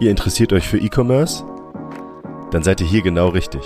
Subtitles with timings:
[0.00, 1.44] Ihr interessiert euch für E-Commerce?
[2.52, 3.62] Dann seid ihr hier genau richtig.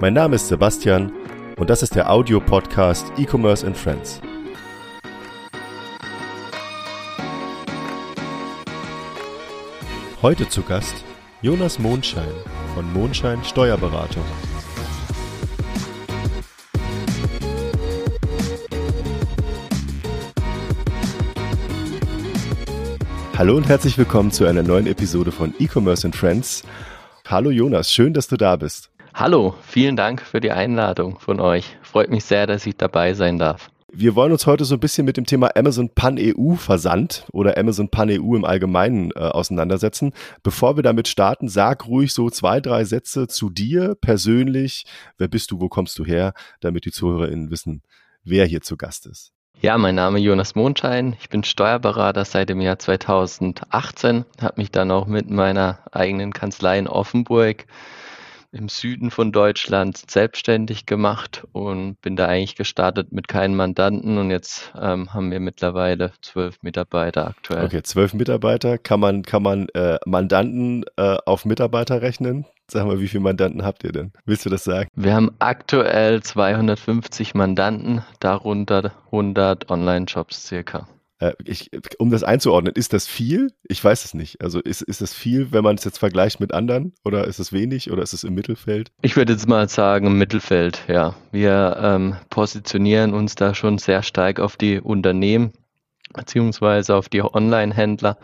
[0.00, 1.12] Mein Name ist Sebastian
[1.58, 4.22] und das ist der Audio-Podcast E-Commerce and Friends.
[10.22, 11.04] Heute zu Gast
[11.42, 12.32] Jonas Mondschein
[12.74, 14.24] von Mondschein Steuerberatung.
[23.38, 26.62] Hallo und herzlich willkommen zu einer neuen Episode von E-Commerce and Friends.
[27.26, 28.90] Hallo Jonas, schön, dass du da bist.
[29.12, 31.76] Hallo, vielen Dank für die Einladung von euch.
[31.82, 33.70] Freut mich sehr, dass ich dabei sein darf.
[33.92, 37.58] Wir wollen uns heute so ein bisschen mit dem Thema Amazon Pan EU Versand oder
[37.58, 40.14] Amazon Pan EU im Allgemeinen äh, auseinandersetzen.
[40.42, 44.86] Bevor wir damit starten, sag ruhig so zwei, drei Sätze zu dir persönlich.
[45.18, 47.82] Wer bist du, wo kommst du her, damit die ZuhörerInnen wissen,
[48.24, 49.35] wer hier zu Gast ist.
[49.62, 51.16] Ja, mein Name ist Jonas Mondschein.
[51.18, 56.78] Ich bin Steuerberater seit dem Jahr 2018, habe mich dann auch mit meiner eigenen Kanzlei
[56.78, 57.64] in Offenburg
[58.52, 64.30] im Süden von Deutschland selbstständig gemacht und bin da eigentlich gestartet mit keinen Mandanten und
[64.30, 67.64] jetzt ähm, haben wir mittlerweile zwölf Mitarbeiter aktuell.
[67.64, 68.78] Okay, zwölf Mitarbeiter.
[68.78, 72.46] Kann man, kann man äh, Mandanten äh, auf Mitarbeiter rechnen?
[72.68, 74.12] Sag mal, wie viele Mandanten habt ihr denn?
[74.24, 74.88] Willst du das sagen?
[74.94, 80.88] Wir haben aktuell 250 Mandanten, darunter 100 Online-Shops circa.
[81.18, 83.52] Äh, ich, um das einzuordnen, ist das viel?
[83.68, 84.40] Ich weiß es nicht.
[84.42, 86.92] Also ist, ist das viel, wenn man es jetzt vergleicht mit anderen?
[87.04, 87.90] Oder ist es wenig?
[87.90, 88.90] Oder ist es im Mittelfeld?
[89.00, 91.14] Ich würde jetzt mal sagen, im Mittelfeld, ja.
[91.30, 95.52] Wir ähm, positionieren uns da schon sehr stark auf die Unternehmen
[96.14, 98.18] beziehungsweise auf die Online-Händler.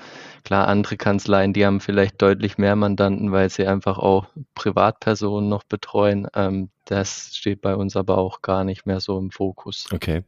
[0.44, 5.62] Klar, andere Kanzleien, die haben vielleicht deutlich mehr Mandanten, weil sie einfach auch Privatpersonen noch
[5.64, 6.26] betreuen.
[6.34, 9.86] Ähm, das steht bei uns aber auch gar nicht mehr so im Fokus.
[9.92, 10.24] Okay.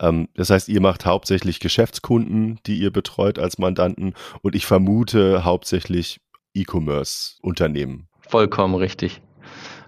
[0.00, 5.44] Ähm, das heißt, ihr macht hauptsächlich Geschäftskunden, die ihr betreut als Mandanten und ich vermute
[5.44, 6.20] hauptsächlich
[6.54, 8.08] E-Commerce-Unternehmen.
[8.28, 9.20] Vollkommen richtig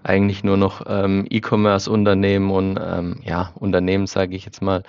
[0.05, 4.83] eigentlich nur noch ähm, E-Commerce-Unternehmen und ähm, ja, Unternehmen, sage ich jetzt mal,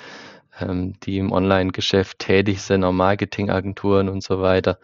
[0.60, 4.78] ähm, die im Online-Geschäft tätig sind, auch Marketingagenturen und so weiter.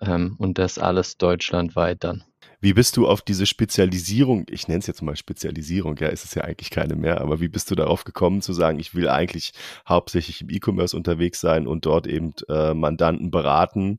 [0.00, 2.24] Ähm, und das alles deutschlandweit dann.
[2.60, 6.34] Wie bist du auf diese Spezialisierung, ich nenne es jetzt mal Spezialisierung, ja, ist es
[6.34, 9.52] ja eigentlich keine mehr, aber wie bist du darauf gekommen zu sagen, ich will eigentlich
[9.88, 13.98] hauptsächlich im E-Commerce unterwegs sein und dort eben äh, Mandanten beraten?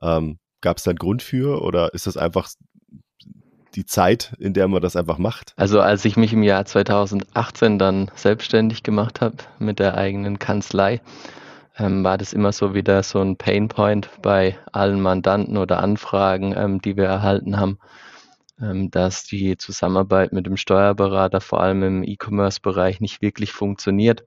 [0.00, 2.48] Ähm, Gab es da einen Grund für oder ist das einfach
[3.74, 5.54] die Zeit, in der man das einfach macht?
[5.56, 11.00] Also als ich mich im Jahr 2018 dann selbstständig gemacht habe mit der eigenen Kanzlei,
[11.78, 16.80] ähm, war das immer so wieder so ein Painpoint bei allen Mandanten oder Anfragen, ähm,
[16.80, 17.78] die wir erhalten haben,
[18.60, 24.24] ähm, dass die Zusammenarbeit mit dem Steuerberater vor allem im E-Commerce-Bereich nicht wirklich funktioniert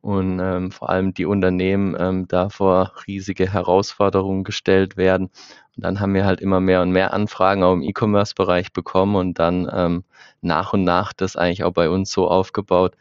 [0.00, 5.30] und ähm, vor allem die Unternehmen ähm, da vor riesige Herausforderungen gestellt werden.
[5.76, 9.38] Und dann haben wir halt immer mehr und mehr Anfragen auch im E-Commerce-Bereich bekommen und
[9.38, 10.04] dann ähm,
[10.40, 12.96] nach und nach das eigentlich auch bei uns so aufgebaut,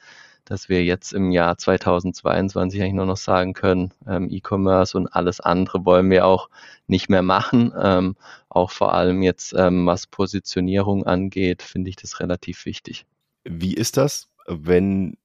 [0.45, 5.39] dass wir jetzt im Jahr 2022 eigentlich nur noch sagen können, ähm, E-Commerce und alles
[5.41, 6.49] andere wollen wir auch
[6.87, 7.73] nicht mehr machen.
[7.77, 8.15] Ähm,
[8.49, 13.05] auch vor allem jetzt, ähm, was Positionierung angeht, finde ich das relativ wichtig.
[13.43, 15.17] Wie ist das, wenn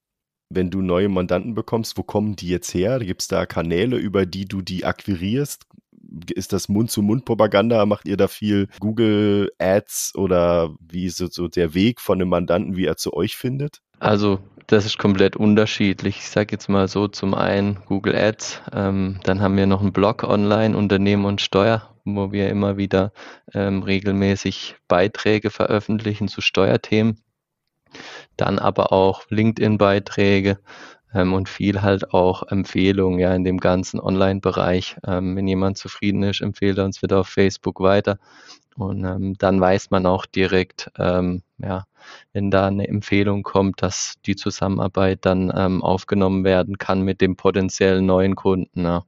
[0.50, 2.98] wenn du neue Mandanten bekommst, wo kommen die jetzt her?
[2.98, 5.64] Gibt es da Kanäle, über die du die akquirierst?
[6.34, 7.86] Ist das Mund-zu-Mund-Propaganda?
[7.86, 12.76] Macht ihr da viel Google Ads oder wie ist so der Weg von einem Mandanten,
[12.76, 13.80] wie er zu euch findet?
[14.00, 16.16] Also das ist komplett unterschiedlich.
[16.16, 19.92] Ich sage jetzt mal so, zum einen Google Ads, ähm, dann haben wir noch einen
[19.92, 23.12] Blog online, Unternehmen und Steuer, wo wir immer wieder
[23.54, 27.20] ähm, regelmäßig Beiträge veröffentlichen zu Steuerthemen
[28.36, 30.58] dann aber auch LinkedIn-Beiträge
[31.14, 34.96] ähm, und viel halt auch Empfehlungen ja in dem ganzen Online-Bereich.
[35.06, 38.18] Ähm, wenn jemand zufrieden ist, empfiehlt er uns wieder auf Facebook weiter.
[38.76, 41.84] Und ähm, dann weiß man auch direkt, ähm, ja,
[42.32, 47.36] wenn da eine Empfehlung kommt, dass die Zusammenarbeit dann ähm, aufgenommen werden kann mit dem
[47.36, 48.84] potenziellen neuen Kunden.
[48.84, 49.04] Ja.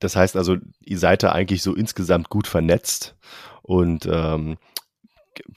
[0.00, 3.16] Das heißt also, ihr seid da eigentlich so insgesamt gut vernetzt
[3.62, 4.58] und ähm,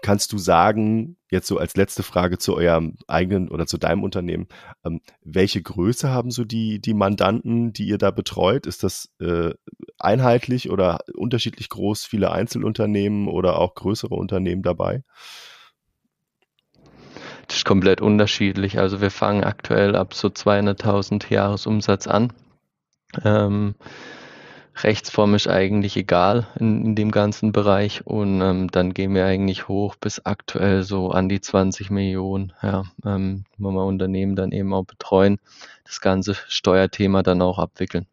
[0.02, 4.48] kannst du sagen, jetzt so als letzte Frage zu eurem eigenen oder zu deinem Unternehmen,
[4.86, 8.66] ähm, welche Größe haben so die, die Mandanten, die ihr da betreut?
[8.66, 9.54] Ist das äh,
[10.00, 15.04] einheitlich oder unterschiedlich groß, viele Einzelunternehmen oder auch größere Unternehmen dabei?
[17.48, 18.80] Das ist komplett unterschiedlich.
[18.80, 22.34] Also wir fangen aktuell ab so 200.000 Jahresumsatz an.
[23.24, 23.76] Ähm,
[24.84, 29.68] Rechtsform ist eigentlich egal in, in dem ganzen Bereich und ähm, dann gehen wir eigentlich
[29.68, 34.74] hoch bis aktuell so an die 20 Millionen, ja, ähm, wo wir Unternehmen dann eben
[34.74, 35.40] auch betreuen,
[35.86, 38.08] das ganze Steuerthema dann auch abwickeln.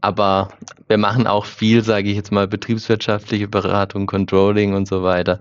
[0.00, 0.48] aber
[0.88, 5.40] wir machen auch viel, sage ich jetzt mal, betriebswirtschaftliche Beratung, Controlling und so weiter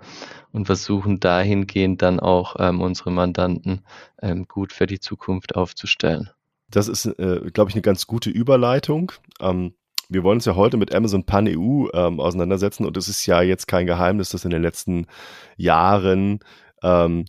[0.51, 3.83] und versuchen dahingehend dann auch ähm, unsere Mandanten
[4.21, 6.29] ähm, gut für die Zukunft aufzustellen.
[6.69, 9.11] Das ist, äh, glaube ich, eine ganz gute Überleitung.
[9.39, 9.73] Ähm,
[10.11, 13.41] wir wollen uns ja heute mit Amazon Pan EU ähm, auseinandersetzen und es ist ja
[13.41, 15.07] jetzt kein Geheimnis, dass in den letzten
[15.55, 16.39] Jahren
[16.83, 17.25] ähm,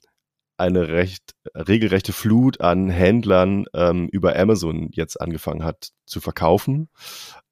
[0.57, 6.89] eine recht regelrechte Flut an Händlern ähm, über Amazon jetzt angefangen hat zu verkaufen.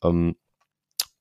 [0.03, 0.37] Ähm,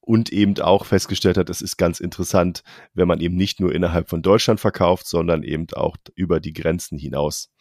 [0.01, 2.63] und eben auch festgestellt hat, es ist ganz interessant,
[2.95, 6.97] wenn man eben nicht nur innerhalb von Deutschland verkauft, sondern eben auch über die Grenzen
[6.97, 7.51] hinaus.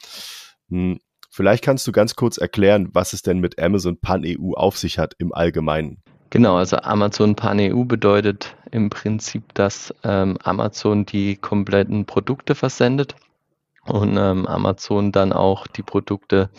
[0.71, 0.99] Hm,
[1.29, 4.99] vielleicht kannst du ganz kurz erklären, was es denn mit Amazon Pan EU auf sich
[4.99, 6.03] hat im Allgemeinen.
[6.31, 13.17] Genau, also Amazon Pan EU bedeutet im Prinzip, dass ähm, Amazon die kompletten Produkte versendet
[13.87, 16.51] und ähm, Amazon dann auch die Produkte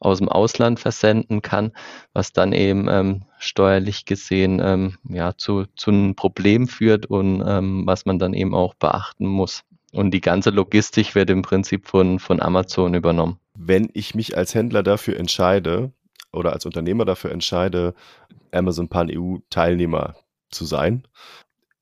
[0.00, 1.72] aus dem Ausland versenden kann,
[2.14, 7.86] was dann eben ähm, steuerlich gesehen ähm, ja, zu, zu einem Problem führt und ähm,
[7.86, 9.62] was man dann eben auch beachten muss.
[9.92, 13.38] Und die ganze Logistik wird im Prinzip von, von Amazon übernommen.
[13.54, 15.92] Wenn ich mich als Händler dafür entscheide
[16.32, 17.94] oder als Unternehmer dafür entscheide,
[18.52, 20.16] Amazon Pan EU Teilnehmer
[20.50, 21.06] zu sein,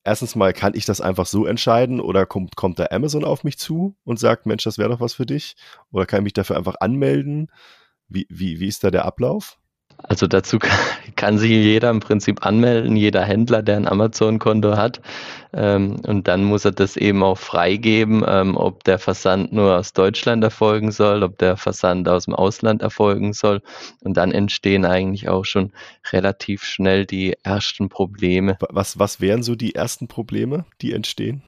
[0.06, 3.58] erstens mal, kann ich das einfach so entscheiden oder kommt, kommt da Amazon auf mich
[3.58, 5.56] zu und sagt, Mensch, das wäre doch was für dich?
[5.90, 7.50] Oder kann ich mich dafür einfach anmelden?
[8.08, 9.58] Wie, wie, wie ist da der Ablauf?
[10.02, 10.58] Also dazu
[11.16, 15.00] kann sich jeder im Prinzip anmelden, jeder Händler, der ein Amazon-Konto hat.
[15.52, 19.92] Ähm, und dann muss er das eben auch freigeben, ähm, ob der Versand nur aus
[19.92, 23.62] Deutschland erfolgen soll, ob der Versand aus dem Ausland erfolgen soll.
[24.00, 25.72] Und dann entstehen eigentlich auch schon
[26.12, 28.56] relativ schnell die ersten Probleme.
[28.70, 31.42] Was, was wären so die ersten Probleme, die entstehen?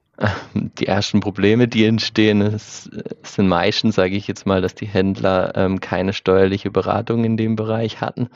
[0.54, 5.80] Die ersten Probleme, die entstehen, sind meistens, sage ich jetzt mal, dass die Händler ähm,
[5.80, 8.28] keine steuerliche Beratung in dem Bereich hatten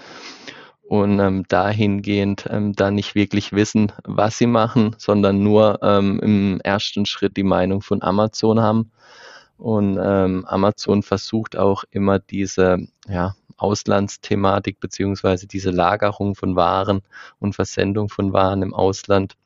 [0.93, 6.61] und ähm, dahingehend ähm, dann nicht wirklich wissen, was sie machen, sondern nur ähm, im
[6.61, 8.93] ersten Schritt die Meinung von Amazon haben.
[9.56, 17.02] Und ähm, Amazon versucht auch immer diese ja, Auslandsthematik beziehungsweise diese Lagerung von Waren
[17.38, 19.37] und Versendung von Waren im Ausland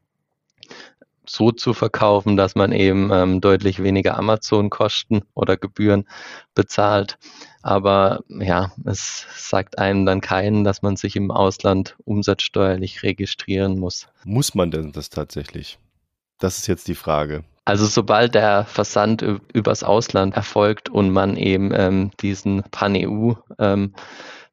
[1.28, 6.06] so zu verkaufen, dass man eben ähm, deutlich weniger Amazon-Kosten oder Gebühren
[6.54, 7.18] bezahlt.
[7.62, 14.08] Aber ja, es sagt einem dann keinen, dass man sich im Ausland umsatzsteuerlich registrieren muss.
[14.24, 15.78] Muss man denn das tatsächlich?
[16.38, 17.44] Das ist jetzt die Frage.
[17.64, 23.92] Also sobald der Versand übers Ausland erfolgt und man eben ähm, diesen Pan-EU ähm,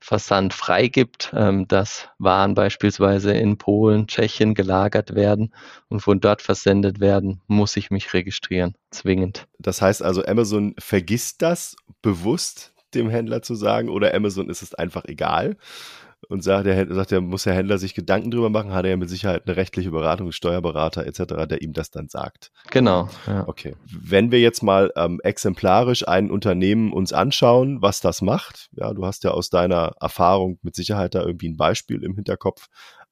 [0.03, 5.53] Versand freigibt, ähm, dass Waren beispielsweise in Polen, Tschechien gelagert werden
[5.87, 9.47] und von dort versendet werden, muss ich mich registrieren, zwingend.
[9.59, 14.73] Das heißt also, Amazon vergisst das bewusst, dem Händler zu sagen, oder Amazon ist es
[14.75, 15.55] einfach egal
[16.33, 18.97] und sagt, der, sagt, der muss der Händler sich Gedanken drüber machen, hat er ja
[18.97, 22.51] mit Sicherheit eine rechtliche Beratung, Steuerberater etc., der ihm das dann sagt.
[22.71, 23.07] Genau.
[23.27, 23.47] Ja.
[23.47, 23.75] Okay.
[23.85, 29.05] Wenn wir jetzt mal ähm, exemplarisch ein Unternehmen uns anschauen, was das macht, ja, du
[29.05, 32.65] hast ja aus deiner Erfahrung mit Sicherheit da irgendwie ein Beispiel im Hinterkopf.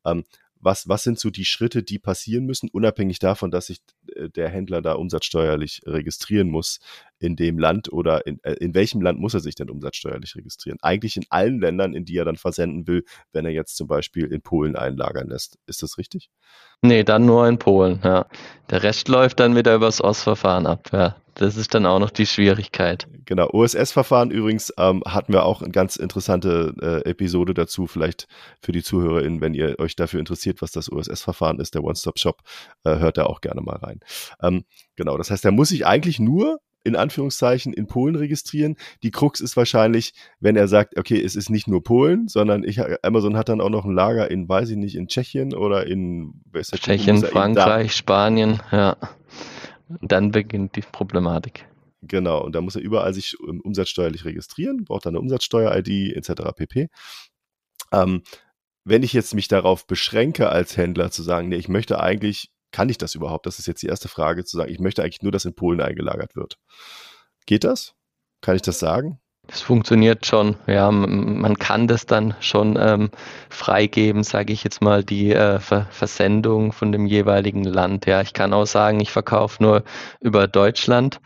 [0.04, 0.24] Ähm,
[0.60, 3.82] was, was sind so die Schritte, die passieren müssen, unabhängig davon, dass sich
[4.16, 6.80] äh, der Händler da umsatzsteuerlich registrieren muss
[7.22, 10.80] in dem Land oder in, äh, in welchem Land muss er sich denn umsatzsteuerlich registrieren?
[10.82, 14.26] Eigentlich in allen Ländern, in die er dann versenden will, wenn er jetzt zum Beispiel
[14.26, 15.58] in Polen einlagern lässt.
[15.68, 16.30] Ist das richtig?
[16.82, 18.26] Nee, dann nur in Polen, ja.
[18.72, 21.16] Der Rest läuft dann wieder übers OS-Verfahren ab, ja.
[21.36, 23.08] Das ist dann auch noch die Schwierigkeit.
[23.26, 28.28] Genau, OSS-Verfahren übrigens ähm, hatten wir auch eine ganz interessante äh, Episode dazu, vielleicht
[28.62, 32.42] für die ZuhörerInnen, wenn ihr euch dafür interessiert, was das OSS-Verfahren ist, der One-Stop-Shop,
[32.84, 34.02] äh, hört da auch gerne mal rein.
[34.42, 38.76] Ähm, genau, das heißt, er muss sich eigentlich nur in Anführungszeichen in Polen registrieren.
[39.04, 42.80] Die Krux ist wahrscheinlich, wenn er sagt, okay, es ist nicht nur Polen, sondern ich,
[43.04, 46.42] Amazon hat dann auch noch ein Lager in, weiß ich nicht, in Tschechien oder in
[46.54, 48.98] Tschechien, Frankreich, Spanien, ja.
[50.02, 51.68] Dann beginnt die Problematik.
[52.02, 56.54] Genau, und da muss er überall sich umsatzsteuerlich registrieren, braucht dann eine Umsatzsteuer-ID etc.
[56.56, 56.90] pp.
[57.92, 58.24] Ähm,
[58.84, 62.90] wenn ich jetzt mich darauf beschränke als Händler zu sagen, nee, ich möchte eigentlich kann
[62.90, 63.46] ich das überhaupt?
[63.46, 65.82] Das ist jetzt die erste Frage, zu sagen, ich möchte eigentlich nur, dass in Polen
[65.82, 66.58] eingelagert wird.
[67.46, 67.94] Geht das?
[68.42, 69.20] Kann ich das sagen?
[69.48, 70.56] Das funktioniert schon.
[70.68, 73.10] Ja, man kann das dann schon ähm,
[73.50, 78.06] freigeben, sage ich jetzt mal, die äh, Ver Versendung von dem jeweiligen Land.
[78.06, 79.84] Ja, ich kann auch sagen, ich verkaufe nur
[80.22, 81.20] über Deutschland,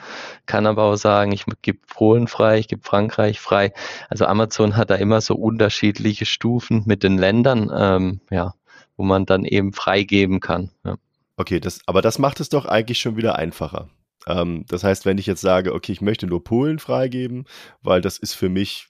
[0.45, 3.73] kann aber auch sagen, ich gebe Polen frei, ich gebe Frankreich frei.
[4.09, 8.55] Also Amazon hat da immer so unterschiedliche Stufen mit den Ländern, ähm, ja,
[8.97, 10.71] wo man dann eben freigeben kann.
[10.83, 10.95] Ja.
[11.37, 13.89] Okay, das, aber das macht es doch eigentlich schon wieder einfacher.
[14.27, 17.45] Ähm, das heißt, wenn ich jetzt sage, okay, ich möchte nur Polen freigeben,
[17.81, 18.87] weil das ist für mich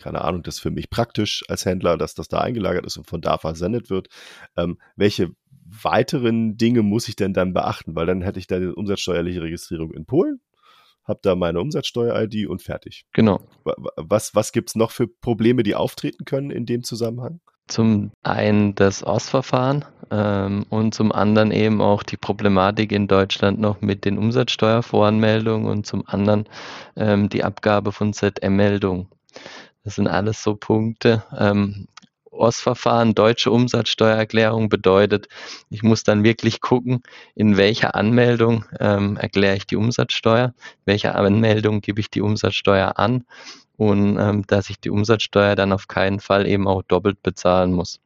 [0.00, 3.06] keine Ahnung, das ist für mich praktisch als Händler, dass das da eingelagert ist und
[3.06, 4.08] von da versendet wird.
[4.56, 5.30] Ähm, welche
[5.82, 7.94] weiteren Dinge muss ich denn dann beachten?
[7.94, 10.40] Weil dann hätte ich da die umsatzsteuerliche Registrierung in Polen,
[11.04, 13.04] habe da meine Umsatzsteuer-ID und fertig.
[13.12, 13.46] Genau.
[13.64, 17.40] Was, was gibt es noch für Probleme, die auftreten können in dem Zusammenhang?
[17.70, 23.80] Zum einen das OS-Verfahren ähm, und zum anderen eben auch die Problematik in Deutschland noch
[23.80, 26.48] mit den Umsatzsteuervoranmeldungen und zum anderen
[26.96, 29.08] ähm, die Abgabe von ZM-Meldungen.
[29.84, 31.22] Das sind alles so Punkte.
[31.38, 31.86] Ähm,
[32.30, 35.28] OS-Verfahren, deutsche Umsatzsteuererklärung bedeutet,
[35.68, 37.02] ich muss dann wirklich gucken,
[37.34, 43.24] in welcher Anmeldung ähm, erkläre ich die Umsatzsteuer, welcher Anmeldung gebe ich die Umsatzsteuer an
[43.76, 48.00] und ähm, dass ich die Umsatzsteuer dann auf keinen Fall eben auch doppelt bezahlen muss.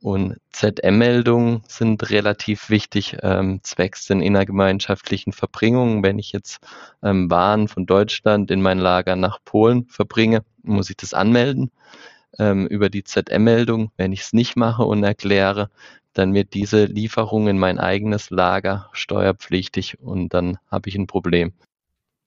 [0.00, 6.02] Und ZM-Meldungen sind relativ wichtig ähm, zwecks den innergemeinschaftlichen Verbringungen.
[6.02, 6.58] Wenn ich jetzt
[7.04, 11.70] ähm, Waren von Deutschland in mein Lager nach Polen verbringe, muss ich das anmelden
[12.38, 13.90] ähm, über die ZM-Meldung.
[13.96, 15.70] Wenn ich es nicht mache und erkläre,
[16.12, 21.52] dann wird diese Lieferung in mein eigenes Lager steuerpflichtig und dann habe ich ein Problem.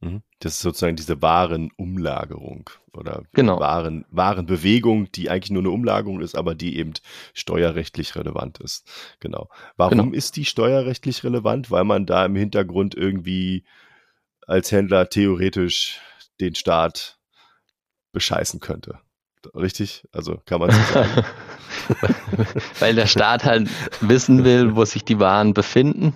[0.02, 0.22] Mhm.
[0.40, 3.60] Das ist sozusagen diese Warenumlagerung oder genau.
[3.60, 6.94] Waren, Warenbewegung, die eigentlich nur eine Umlagerung ist, aber die eben
[7.34, 8.88] steuerrechtlich relevant ist.
[9.20, 9.50] Genau.
[9.78, 10.14] Warum genau.
[10.14, 11.72] ist die steuerrechtlich relevant?
[11.72, 13.64] Weil man da im Hintergrund irgendwie
[14.46, 16.00] als Händler theoretisch
[16.40, 17.18] den Staat
[18.12, 19.00] bescheißen könnte.
[19.54, 20.06] Richtig?
[20.12, 21.26] Also kann man so sagen.
[22.80, 23.70] Weil der Staat halt
[24.02, 26.14] wissen will, wo sich die Waren befinden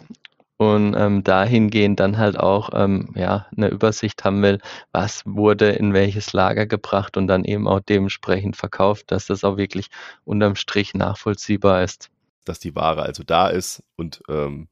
[0.60, 4.60] und ähm, dahingehend dann halt auch ähm, ja, eine Übersicht haben will,
[4.92, 9.56] was wurde in welches Lager gebracht und dann eben auch dementsprechend verkauft, dass das auch
[9.56, 9.88] wirklich
[10.26, 12.10] unterm Strich nachvollziehbar ist.
[12.44, 14.68] Dass die Ware also da ist und ähm,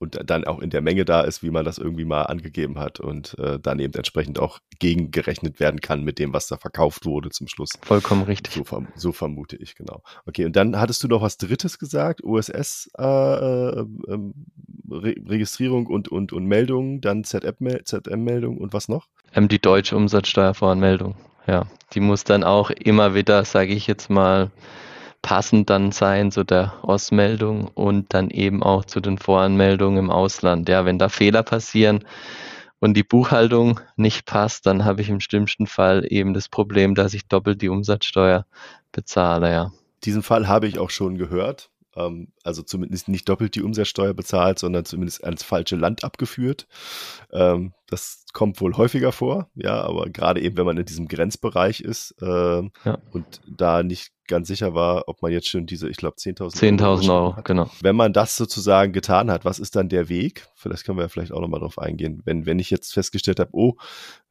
[0.00, 3.00] und dann auch in der Menge da ist, wie man das irgendwie mal angegeben hat
[3.00, 7.28] und äh, dann eben entsprechend auch gegengerechnet werden kann mit dem, was da verkauft wurde
[7.28, 7.72] zum Schluss.
[7.82, 8.54] Vollkommen richtig.
[8.54, 10.02] So, verm so vermute ich, genau.
[10.24, 14.34] Okay, und dann hattest du noch was Drittes gesagt, USS äh, äh, ähm,
[14.90, 19.06] Re Registrierung und, und, und Meldung, dann ZM-Meldung und was noch?
[19.34, 21.14] Ähm, die deutsche Umsatzsteuervoranmeldung,
[21.46, 21.66] ja.
[21.92, 24.50] Die muss dann auch immer wieder, sage ich jetzt mal,
[25.22, 30.68] passend dann sein zu der Ausmeldung und dann eben auch zu den Voranmeldungen im Ausland.
[30.68, 32.04] Ja, wenn da Fehler passieren
[32.78, 37.14] und die Buchhaltung nicht passt, dann habe ich im schlimmsten Fall eben das Problem, dass
[37.14, 38.46] ich doppelt die Umsatzsteuer
[38.92, 39.72] bezahle, ja.
[40.04, 41.70] Diesen Fall habe ich auch schon gehört.
[41.96, 46.66] Ähm, also zumindest nicht doppelt die Umsatzsteuer bezahlt, sondern zumindest ans falsche Land abgeführt.
[47.32, 51.80] Ähm, das kommt wohl häufiger vor, ja, aber gerade eben, wenn man in diesem Grenzbereich
[51.80, 52.98] ist äh, ja.
[53.10, 57.10] und da nicht ganz sicher war, ob man jetzt schon diese, ich glaube, 10.000 10.000
[57.10, 57.70] Euro, Euro genau.
[57.82, 60.48] Wenn man das sozusagen getan hat, was ist dann der Weg?
[60.54, 62.22] Vielleicht können wir ja vielleicht auch nochmal drauf eingehen.
[62.24, 63.74] Wenn, wenn ich jetzt festgestellt habe, oh,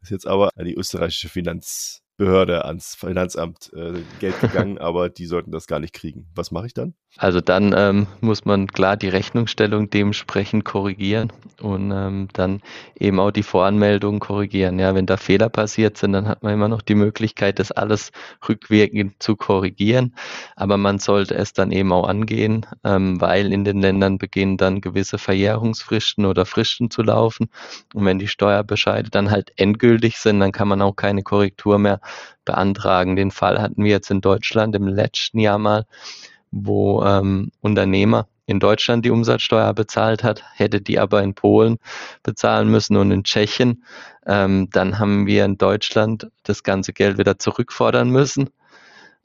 [0.01, 5.51] ist jetzt aber die österreichische Finanz, Behörde ans Finanzamt äh, Geld gegangen, aber die sollten
[5.51, 6.27] das gar nicht kriegen.
[6.35, 6.93] Was mache ich dann?
[7.17, 12.61] Also dann ähm, muss man klar die Rechnungsstellung dementsprechend korrigieren und ähm, dann
[12.99, 14.77] eben auch die Voranmeldung korrigieren.
[14.79, 18.11] Ja, wenn da Fehler passiert sind, dann hat man immer noch die Möglichkeit, das alles
[18.47, 19.79] rückwirkend zu korrigieren.
[20.55, 24.81] Aber man sollte es dann eben auch angehen, ähm, weil in den Ländern beginnen dann
[24.81, 27.49] gewisse Verjährungsfristen oder Fristen zu laufen.
[27.93, 32.01] Und wenn die Steuerbescheide dann halt endgültig sind, dann kann man auch keine Korrektur mehr
[32.45, 33.15] beantragen.
[33.15, 35.85] Den Fall hatten wir jetzt in Deutschland im letzten Jahr mal,
[36.51, 41.77] wo ähm, Unternehmer in Deutschland die Umsatzsteuer bezahlt hat, hätte die aber in Polen
[42.23, 43.83] bezahlen müssen und in Tschechien.
[44.25, 48.49] Ähm, dann haben wir in Deutschland das ganze Geld wieder zurückfordern müssen,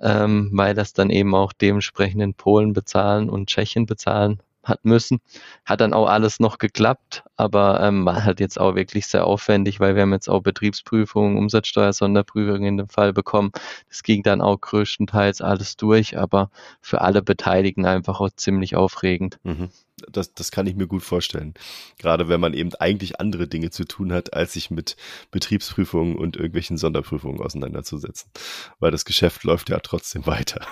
[0.00, 5.20] ähm, weil das dann eben auch dementsprechend in Polen bezahlen und Tschechien bezahlen hat müssen.
[5.64, 9.80] Hat dann auch alles noch geklappt, aber ähm, war halt jetzt auch wirklich sehr aufwendig,
[9.80, 13.52] weil wir haben jetzt auch Betriebsprüfungen, Umsatzsteuer, Sonderprüfungen in dem Fall bekommen.
[13.88, 19.38] Das ging dann auch größtenteils alles durch, aber für alle Beteiligten einfach auch ziemlich aufregend.
[19.44, 19.70] Mhm
[20.10, 21.54] das, das kann ich mir gut vorstellen.
[21.98, 24.96] Gerade wenn man eben eigentlich andere Dinge zu tun hat, als sich mit
[25.30, 28.30] Betriebsprüfungen und irgendwelchen Sonderprüfungen auseinanderzusetzen.
[28.80, 30.66] Weil das Geschäft läuft ja trotzdem weiter.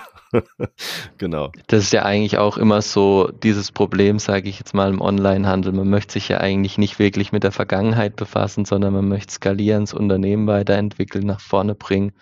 [1.17, 1.51] genau.
[1.67, 3.82] Das ist ja eigentlich auch immer so dieses Problem,
[4.19, 5.71] sage ich jetzt mal, im Onlinehandel.
[5.73, 9.83] Man möchte sich ja eigentlich nicht wirklich mit der Vergangenheit befassen, sondern man möchte skalieren,
[9.83, 12.13] das Unternehmen weiterentwickeln, nach vorne bringen.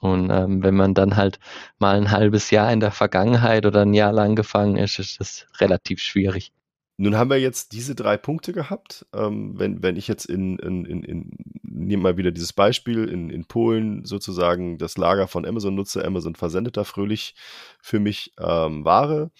[0.00, 1.38] Und ähm, wenn man dann halt
[1.78, 5.46] mal ein halbes Jahr in der Vergangenheit oder ein Jahr lang gefangen ist, ist das
[5.60, 6.52] relativ schwierig.
[6.96, 9.06] Nun haben wir jetzt diese drei Punkte gehabt.
[9.14, 11.30] Ähm, wenn, wenn ich jetzt in, in, in, in
[11.62, 16.36] nehme mal wieder dieses Beispiel, in, in Polen sozusagen das Lager von Amazon nutze, Amazon
[16.36, 17.34] versendet da fröhlich
[17.80, 19.30] für mich ähm, Ware.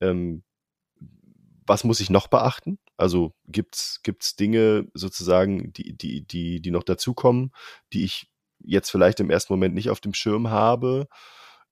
[0.00, 0.42] Ähm,
[1.70, 2.80] was muss ich noch beachten?
[2.96, 7.52] Also gibt es Dinge sozusagen, die, die, die, die noch dazukommen,
[7.92, 11.06] die ich jetzt vielleicht im ersten Moment nicht auf dem Schirm habe?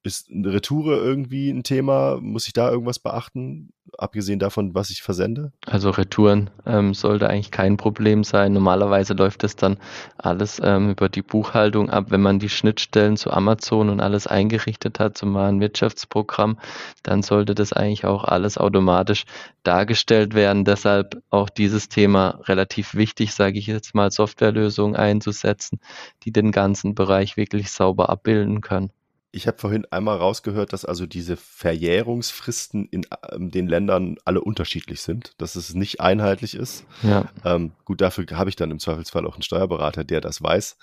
[0.05, 2.19] Ist eine Retoure irgendwie ein Thema?
[2.21, 5.53] Muss ich da irgendwas beachten, abgesehen davon, was ich versende?
[5.67, 8.53] Also Retouren ähm, sollte eigentlich kein Problem sein.
[8.53, 9.79] Normalerweise läuft das dann
[10.17, 12.07] alles ähm, über die Buchhaltung ab.
[12.11, 16.59] Wenn man die Schnittstellen zu Amazon und alles eingerichtet hat zum Warenwirtschaftsprogramm,
[17.03, 19.25] dann sollte das eigentlich auch alles automatisch
[19.63, 20.65] dargestellt werden.
[20.65, 25.81] Deshalb auch dieses Thema relativ wichtig, sage ich jetzt mal, Softwarelösungen einzusetzen,
[26.23, 28.91] die den ganzen Bereich wirklich sauber abbilden können.
[29.31, 35.03] Ich habe vorhin einmal rausgehört, dass also diese Verjährungsfristen in ähm, den Ländern alle unterschiedlich
[35.03, 36.87] sind, dass es nicht einheitlich ist.
[37.03, 37.31] Ja.
[37.45, 40.79] Ähm, gut, dafür habe ich dann im Zweifelsfall auch einen Steuerberater, der das weiß.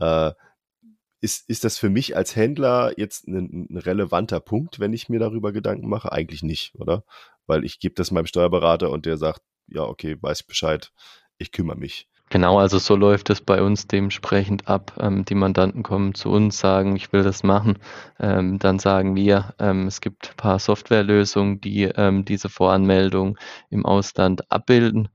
[0.00, 0.32] Äh,
[1.20, 5.20] ist, ist das für mich als Händler jetzt ein, ein, relevanter Punkt, wenn ich mir
[5.20, 6.12] darüber Gedanken mache?
[6.12, 7.04] Eigentlich nicht, oder?
[7.46, 10.92] Weil ich gebe das meinem Steuerberater und der sagt, ja, okay, weiß ich Bescheid,
[11.38, 12.08] ich kümmere mich.
[12.34, 14.92] Genau, also so läuft es bei uns dementsprechend ab.
[14.98, 17.78] Ähm, die Mandanten kommen zu uns, sagen, ich will das machen.
[18.18, 23.38] Ähm, dann sagen wir, ähm, es gibt ein paar Softwarelösungen, die ähm, diese Voranmeldung
[23.70, 25.10] im Ausland abbilden.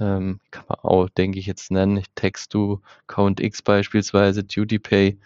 [0.00, 2.02] Ähm, kann man auch, denke ich, jetzt nennen.
[2.16, 5.20] Text2, CountX beispielsweise, DutyPay.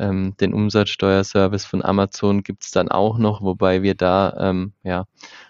[0.00, 5.04] Ähm, den Umsatzsteuerservice von Amazon gibt es dann auch noch, wobei wir da ähm, ja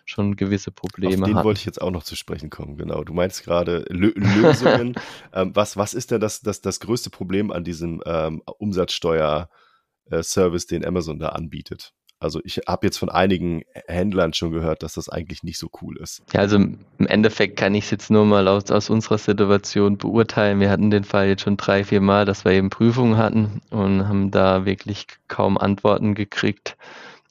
[0.05, 1.35] schon gewisse Probleme haben.
[1.35, 3.05] den wollte ich jetzt auch noch zu sprechen kommen, genau.
[3.05, 4.97] Du meinst gerade Lö Lösungen.
[5.33, 10.85] ähm, was, was ist denn das, das, das größte Problem an diesem ähm, Umsatzsteuer-Service, den
[10.85, 11.95] Amazon da anbietet?
[12.21, 15.97] Also ich habe jetzt von einigen Händlern schon gehört, dass das eigentlich nicht so cool
[15.97, 16.23] ist.
[16.35, 20.61] Ja, also im Endeffekt kann ich es jetzt nur mal aus, aus unserer Situation beurteilen.
[20.61, 24.07] Wir hatten den Fall jetzt schon drei, vier Mal, dass wir eben Prüfungen hatten und
[24.07, 26.77] haben da wirklich kaum Antworten gekriegt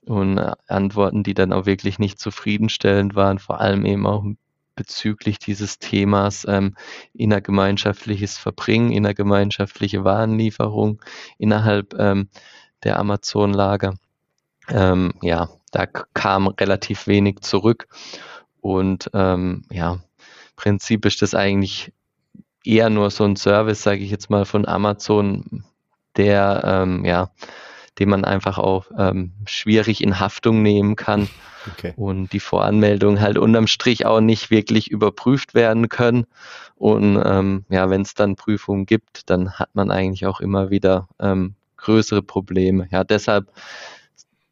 [0.05, 4.25] und Antworten, die dann auch wirklich nicht zufriedenstellend waren, vor allem eben auch
[4.75, 6.75] bezüglich dieses Themas ähm,
[7.13, 10.99] innergemeinschaftliches Verbringen, innergemeinschaftliche Warenlieferung
[11.37, 12.29] innerhalb ähm,
[12.83, 13.93] der Amazon-Lager
[14.71, 17.87] ähm, ja, da kam relativ wenig zurück.
[18.61, 20.01] Und ähm, ja, im
[20.55, 21.93] Prinzip ist das eigentlich
[22.63, 25.63] eher nur so ein Service, sage ich jetzt mal, von Amazon,
[26.17, 27.31] der ähm, ja,
[27.99, 31.27] den man einfach auch ähm, schwierig in Haftung nehmen kann
[31.67, 31.93] okay.
[31.97, 36.25] und die Voranmeldungen halt unterm Strich auch nicht wirklich überprüft werden können.
[36.75, 41.09] Und ähm, ja, wenn es dann Prüfungen gibt, dann hat man eigentlich auch immer wieder
[41.19, 42.87] ähm, größere Probleme.
[42.91, 43.51] Ja, deshalb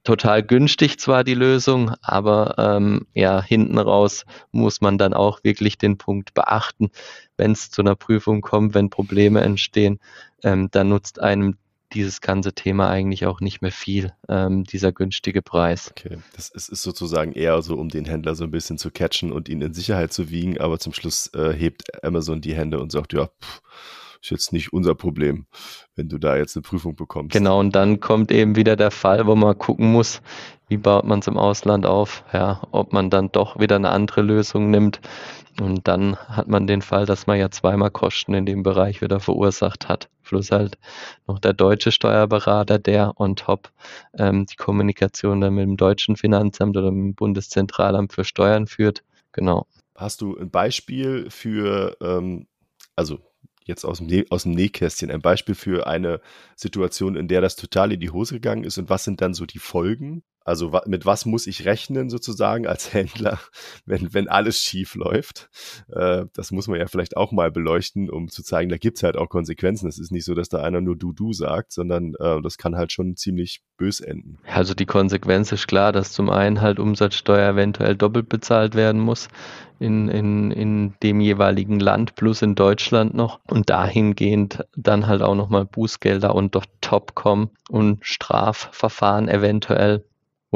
[0.08, 5.78] total günstig zwar die Lösung, aber ähm, ja, hinten raus muss man dann auch wirklich
[5.78, 6.92] den Punkt beachten,
[7.36, 10.00] wenn es zu einer Prüfung kommt, wenn Probleme entstehen,
[10.44, 11.58] ähm, dann nutzt einem
[11.92, 15.92] dieses ganze Thema eigentlich auch nicht mehr viel, ähm, dieser günstige Preis.
[15.92, 19.34] Okay, das ist, ist, sozusagen eher so, um den Händler so ein bisschen zu catchen
[19.34, 22.94] und ihn in Sicherheit zu wiegen, aber zum Schluss äh, hebt Amazon die Hände und
[22.94, 23.62] sagt, ja, pff,
[24.28, 25.46] ist jetzt nicht unser Problem,
[25.96, 27.32] wenn du da jetzt eine Prüfung bekommst.
[27.32, 30.22] Genau, und dann kommt eben wieder der Fall, wo man gucken muss,
[30.68, 34.22] wie baut man es im Ausland auf, ja, ob man dann doch wieder eine andere
[34.22, 35.00] Lösung nimmt.
[35.60, 39.20] Und dann hat man den Fall, dass man ja zweimal Kosten in dem Bereich wieder
[39.20, 40.10] verursacht hat.
[40.24, 40.78] Plus halt
[41.26, 43.72] noch der deutsche Steuerberater, der on top
[44.20, 49.04] ähm, die Kommunikation dann mit dem deutschen Finanzamt oder mit dem Bundeszentralamt für Steuern führt.
[49.32, 49.66] Genau.
[49.96, 52.46] Hast du ein Beispiel für, ähm,
[52.96, 53.20] also
[53.68, 56.22] jetzt aus dem, aus dem Nähkästchen ein Beispiel für eine
[56.56, 59.46] Situation, in der das total in die Hose gegangen ist und was sind dann so
[59.46, 60.24] die Folgen?
[60.48, 63.38] Also mit was muss ich rechnen sozusagen als Händler,
[63.86, 65.50] wenn, wenn alles schief läuft?
[65.92, 69.18] Äh, das muss man ja vielleicht auch mal beleuchten, um zu zeigen, da gibt's halt
[69.18, 69.90] auch Konsequenzen.
[69.90, 72.78] Es ist nicht so, dass da einer nur du du sagt, sondern äh, das kann
[72.78, 74.38] halt schon ziemlich bös enden.
[74.48, 79.28] Also die Konsequenz ist klar, dass zum einen halt Umsatzsteuer eventuell doppelt bezahlt werden muss
[79.80, 85.36] in, in, in dem jeweiligen Land plus in Deutschland noch und dahingehend dann halt auch
[85.36, 90.06] nochmal Bußgelder und dort top kommen und Strafverfahren eventuell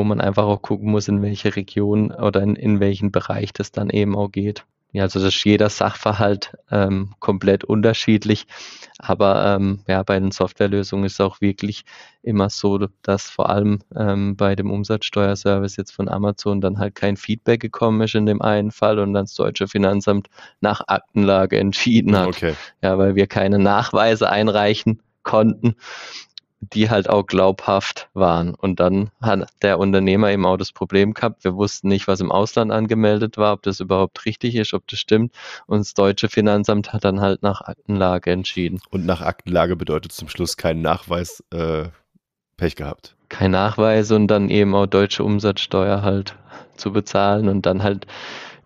[0.01, 3.71] wo man einfach auch gucken muss, in welche Region oder in, in welchen Bereich das
[3.71, 4.65] dann eben auch geht.
[4.93, 8.47] Ja, also das ist jeder Sachverhalt ähm, komplett unterschiedlich.
[8.97, 11.85] Aber ähm, ja, bei den Softwarelösungen ist es auch wirklich
[12.23, 17.15] immer so, dass vor allem ähm, bei dem Umsatzsteuerservice jetzt von Amazon dann halt kein
[17.15, 20.29] Feedback gekommen ist in dem einen Fall und dann das deutsche Finanzamt
[20.61, 22.29] nach Aktenlage entschieden hat.
[22.29, 22.55] Okay.
[22.81, 25.75] Ja, weil wir keine Nachweise einreichen konnten
[26.61, 28.53] die halt auch glaubhaft waren.
[28.53, 32.31] Und dann hat der Unternehmer eben auch das Problem gehabt, wir wussten nicht, was im
[32.31, 35.33] Ausland angemeldet war, ob das überhaupt richtig ist, ob das stimmt.
[35.65, 38.79] Und das deutsche Finanzamt hat dann halt nach Aktenlage entschieden.
[38.91, 41.85] Und nach Aktenlage bedeutet zum Schluss keinen Nachweis, äh,
[42.57, 43.15] Pech gehabt.
[43.29, 46.35] Kein Nachweis und dann eben auch deutsche Umsatzsteuer halt
[46.75, 48.05] zu bezahlen und dann halt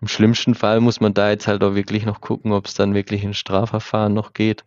[0.00, 2.94] Im schlimmsten Fall muss man da jetzt halt auch wirklich noch gucken, ob es dann
[2.94, 4.64] wirklich in Strafverfahren noch geht.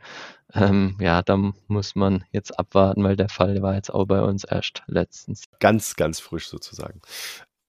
[0.53, 1.37] Ähm, ja, da
[1.67, 5.43] muss man jetzt abwarten, weil der Fall war jetzt auch bei uns erst letztens.
[5.59, 7.01] Ganz, ganz frisch sozusagen.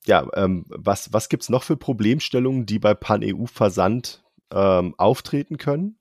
[0.06, 5.98] Ja, ähm, was, was gibt es noch für Problemstellungen, die bei Pan-EU-Versand ähm, auftreten können?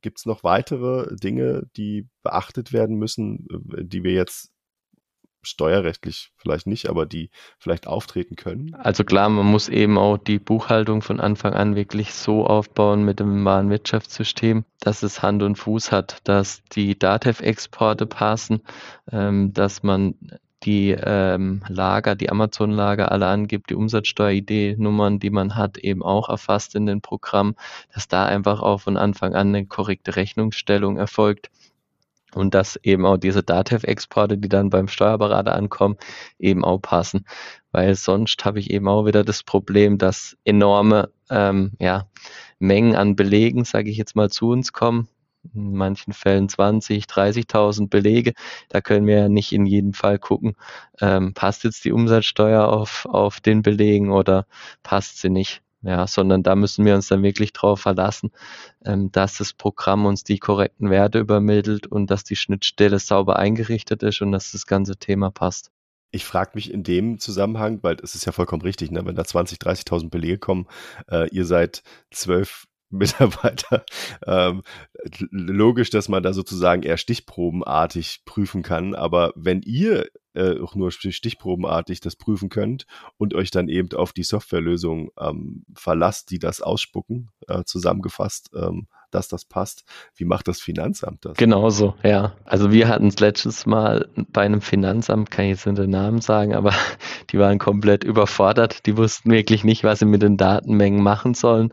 [0.00, 4.53] Gibt es noch weitere Dinge, die beachtet werden müssen, äh, die wir jetzt
[5.44, 8.74] steuerrechtlich vielleicht nicht, aber die vielleicht auftreten können?
[8.74, 13.20] Also klar, man muss eben auch die Buchhaltung von Anfang an wirklich so aufbauen mit
[13.20, 18.62] dem Warenwirtschaftssystem, dass es Hand und Fuß hat, dass die DATEV-Exporte passen,
[19.10, 20.14] ähm, dass man
[20.64, 26.74] die ähm, Lager, die Amazon-Lager alle angibt, die Umsatzsteuer-ID-Nummern, die man hat, eben auch erfasst
[26.74, 27.54] in den Programmen,
[27.92, 31.50] dass da einfach auch von Anfang an eine korrekte Rechnungsstellung erfolgt
[32.34, 35.96] und dass eben auch diese DATEV-Exporte, die dann beim Steuerberater ankommen,
[36.38, 37.26] eben auch passen.
[37.72, 42.08] Weil sonst habe ich eben auch wieder das Problem, dass enorme ähm, ja,
[42.58, 45.08] Mengen an Belegen, sage ich jetzt mal, zu uns kommen.
[45.54, 48.32] In manchen Fällen 20, 30.000 Belege.
[48.70, 50.56] Da können wir ja nicht in jedem Fall gucken,
[51.00, 54.46] ähm, passt jetzt die Umsatzsteuer auf, auf den Belegen oder
[54.82, 58.32] passt sie nicht ja, sondern da müssen wir uns dann wirklich darauf verlassen,
[58.84, 64.02] ähm, dass das Programm uns die korrekten Werte übermittelt und dass die Schnittstelle sauber eingerichtet
[64.02, 65.70] ist und dass das ganze Thema passt.
[66.10, 69.24] Ich frage mich in dem Zusammenhang, weil es ist ja vollkommen richtig, ne, wenn da
[69.24, 70.66] 20, 30.000 Belege kommen,
[71.10, 72.66] äh, ihr seid zwölf
[72.98, 73.84] Mitarbeiter.
[74.26, 74.62] Ähm,
[75.30, 80.90] logisch, dass man da sozusagen eher stichprobenartig prüfen kann, aber wenn ihr äh, auch nur
[80.90, 82.86] stichprobenartig das prüfen könnt
[83.18, 88.88] und euch dann eben auf die Softwarelösung ähm, verlasst, die das ausspucken, äh, zusammengefasst, ähm,
[89.14, 89.84] dass das passt.
[90.16, 91.36] Wie macht das Finanzamt das?
[91.36, 92.34] Genauso, ja.
[92.44, 96.20] Also wir hatten es letztes Mal bei einem Finanzamt, kann ich jetzt nicht den Namen
[96.20, 96.72] sagen, aber
[97.30, 98.86] die waren komplett überfordert.
[98.86, 101.72] Die wussten wirklich nicht, was sie mit den Datenmengen machen sollen.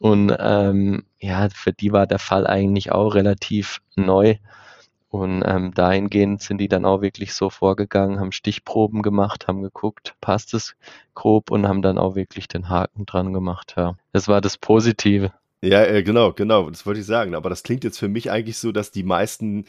[0.00, 4.36] Und ähm, ja, für die war der Fall eigentlich auch relativ neu.
[5.10, 10.14] Und ähm, dahingehend sind die dann auch wirklich so vorgegangen, haben Stichproben gemacht, haben geguckt,
[10.22, 10.74] passt es
[11.14, 13.74] grob und haben dann auch wirklich den Haken dran gemacht.
[13.76, 13.96] Ja.
[14.12, 15.32] Das war das Positive.
[15.62, 17.34] Ja, äh, genau, genau, das wollte ich sagen.
[17.34, 19.66] Aber das klingt jetzt für mich eigentlich so, dass die meisten,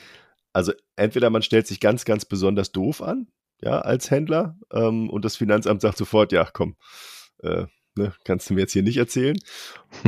[0.54, 3.28] also entweder man stellt sich ganz, ganz besonders doof an,
[3.62, 6.78] ja, als Händler, ähm, und das Finanzamt sagt sofort, ja, komm,
[7.44, 7.66] äh,
[7.96, 9.38] ne, kannst du mir jetzt hier nicht erzählen.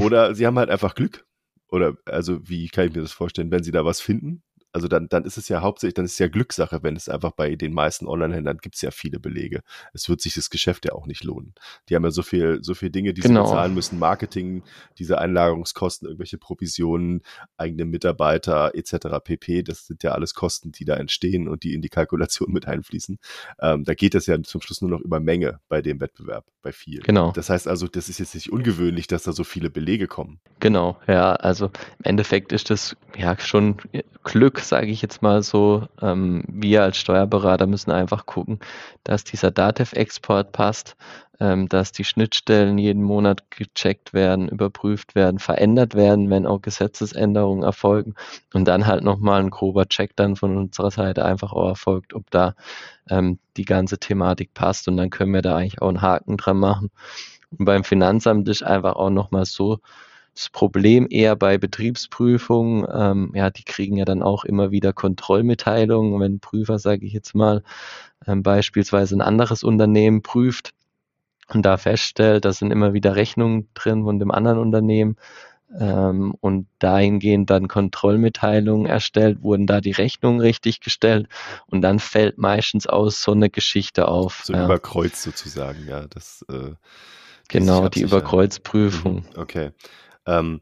[0.01, 1.25] Oder sie haben halt einfach Glück.
[1.69, 5.07] Oder, also, wie kann ich mir das vorstellen, wenn sie da was finden, also dann,
[5.07, 7.73] dann ist es ja hauptsächlich, dann ist es ja Glückssache, wenn es einfach bei den
[7.73, 9.61] meisten Online-Händlern gibt es ja viele Belege.
[9.93, 11.53] Es wird sich das Geschäft ja auch nicht lohnen.
[11.87, 13.45] Die haben ja so viel, so viel Dinge, die genau.
[13.45, 14.63] sie bezahlen müssen, Marketing,
[14.97, 17.21] diese Einlagerungskosten, irgendwelche Provisionen,
[17.55, 19.19] eigene Mitarbeiter etc.
[19.23, 19.61] pp.
[19.61, 23.19] Das sind ja alles Kosten, die da entstehen und die in die Kalkulation mit einfließen.
[23.61, 26.71] Ähm, da geht es ja zum Schluss nur noch über Menge bei dem Wettbewerb, bei
[26.71, 27.03] vielen.
[27.03, 27.31] Genau.
[27.31, 30.39] Das heißt also, das ist jetzt nicht ungewöhnlich, dass da so viele Belege kommen.
[30.59, 31.67] Genau, ja, also
[31.99, 33.77] im Endeffekt ist das ja schon
[34.23, 35.87] Glück, sage ich jetzt mal so.
[36.01, 38.59] Ähm, wir als Steuerberater müssen einfach gucken,
[39.03, 40.95] dass dieser Datev-Export passt,
[41.39, 47.63] ähm, dass die Schnittstellen jeden Monat gecheckt werden, überprüft werden, verändert werden, wenn auch Gesetzesänderungen
[47.63, 48.15] erfolgen
[48.53, 52.29] und dann halt nochmal ein grober Check dann von unserer Seite einfach auch erfolgt, ob
[52.31, 52.55] da
[53.09, 56.57] ähm, die ganze Thematik passt und dann können wir da eigentlich auch einen Haken dran
[56.57, 56.91] machen.
[57.57, 59.79] Und beim Finanzamt ist einfach auch nochmal so,
[60.33, 66.19] das Problem eher bei Betriebsprüfungen, ähm, ja, die kriegen ja dann auch immer wieder Kontrollmitteilungen,
[66.19, 67.63] wenn ein Prüfer, sage ich jetzt mal,
[68.25, 70.73] ähm, beispielsweise ein anderes Unternehmen prüft
[71.49, 75.17] und da feststellt, da sind immer wieder Rechnungen drin von dem anderen Unternehmen
[75.79, 81.27] ähm, und dahingehend dann Kontrollmitteilungen erstellt, wurden da die Rechnungen richtig gestellt
[81.67, 84.41] und dann fällt meistens aus so eine Geschichte auf.
[84.45, 84.65] So ja.
[84.65, 86.07] überkreuzt sozusagen, ja.
[86.07, 86.71] Das, äh,
[87.49, 89.15] genau, die Überkreuzprüfung.
[89.15, 89.71] Mhm, okay.
[90.25, 90.61] Ähm,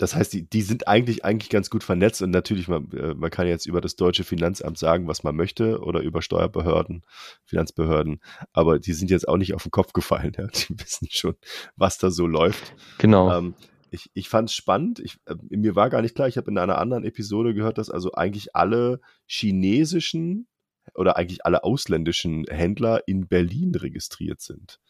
[0.00, 3.30] das heißt, die, die sind eigentlich, eigentlich ganz gut vernetzt und natürlich, man, äh, man
[3.30, 7.04] kann jetzt über das deutsche Finanzamt sagen, was man möchte oder über Steuerbehörden,
[7.44, 8.20] Finanzbehörden,
[8.52, 10.32] aber die sind jetzt auch nicht auf den Kopf gefallen.
[10.38, 10.46] Ja?
[10.46, 11.34] Die wissen schon,
[11.76, 12.74] was da so läuft.
[12.98, 13.36] Genau.
[13.36, 13.54] Ähm,
[13.90, 15.00] ich, ich fand es spannend.
[15.00, 17.90] Ich, äh, mir war gar nicht klar, ich habe in einer anderen Episode gehört, dass
[17.90, 20.46] also eigentlich alle chinesischen
[20.94, 24.80] oder eigentlich alle ausländischen Händler in Berlin registriert sind.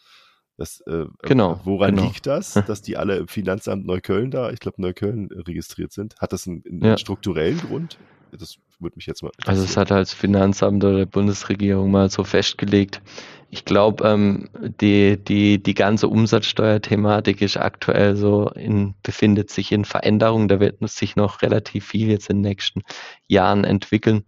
[0.60, 1.58] Das, äh, genau.
[1.64, 2.08] Woran genau.
[2.08, 6.16] liegt das, dass die alle im Finanzamt Neukölln da, ich glaube Neukölln äh, registriert sind?
[6.20, 6.98] Hat das einen, einen ja.
[6.98, 7.96] strukturellen Grund?
[8.30, 9.32] Das würde mich jetzt mal.
[9.46, 13.00] Also es hat als Finanzamt oder Bundesregierung mal so festgelegt.
[13.48, 14.50] Ich glaube, ähm,
[14.82, 20.46] die, die, die ganze Umsatzsteuerthematik ist aktuell so in, befindet sich in Veränderung.
[20.46, 22.82] Da wird sich noch relativ viel jetzt in den nächsten
[23.28, 24.24] Jahren entwickeln.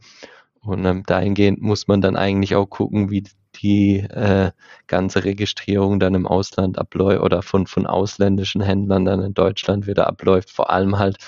[0.62, 3.24] Und ähm, dahingehend muss man dann eigentlich auch gucken, wie
[3.56, 4.50] die äh,
[4.86, 10.06] ganze Registrierung dann im Ausland abläuft oder von, von ausländischen Händlern dann in Deutschland wieder
[10.06, 11.18] abläuft, vor allem halt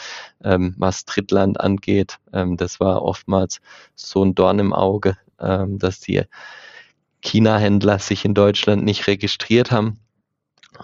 [0.43, 2.19] ähm, was Drittland angeht.
[2.33, 3.61] Ähm, das war oftmals
[3.95, 6.23] so ein Dorn im Auge, ähm, dass die
[7.23, 9.99] China-Händler sich in Deutschland nicht registriert haben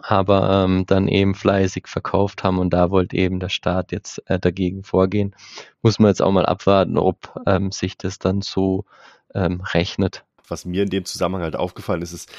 [0.02, 4.38] aber ähm, dann eben fleißig verkauft haben und da wollte eben der Staat jetzt äh,
[4.38, 5.34] dagegen vorgehen.
[5.82, 8.84] Muss man jetzt auch mal abwarten, ob ähm, sich das dann so
[9.34, 10.24] ähm, rechnet.
[10.50, 12.30] Was mir in dem Zusammenhang halt aufgefallen ist, ist,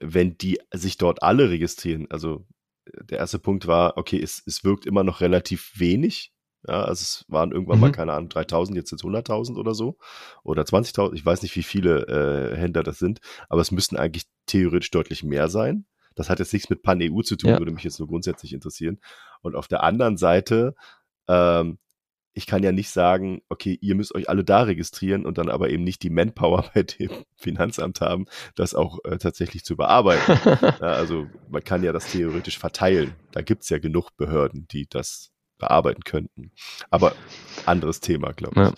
[0.00, 2.46] wenn die sich dort alle registrieren, also
[2.86, 6.32] der erste Punkt war, okay, es, es wirkt immer noch relativ wenig.
[6.66, 7.82] Ja, also es waren irgendwann mhm.
[7.82, 9.98] mal, keine Ahnung, 3000, jetzt sind es 100.000 oder so.
[10.44, 12.06] Oder 20.000, ich weiß nicht, wie viele
[12.52, 15.86] äh, Händler das sind, aber es müssten eigentlich theoretisch deutlich mehr sein.
[16.14, 17.58] Das hat jetzt nichts mit Pan-EU zu tun, ja.
[17.58, 18.98] würde mich jetzt nur grundsätzlich interessieren.
[19.42, 20.74] Und auf der anderen Seite,
[21.28, 21.78] ähm,
[22.34, 25.70] ich kann ja nicht sagen, okay, ihr müsst euch alle da registrieren und dann aber
[25.70, 30.38] eben nicht die Manpower bei dem Finanzamt haben, das auch äh, tatsächlich zu bearbeiten.
[30.80, 33.14] ja, also man kann ja das theoretisch verteilen.
[33.32, 36.50] Da gibt's ja genug Behörden, die das bearbeiten könnten.
[36.90, 37.14] Aber
[37.64, 38.66] anderes Thema, glaube ich.
[38.66, 38.74] Ja.